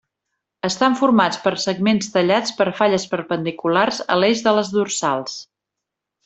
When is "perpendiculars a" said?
3.13-4.19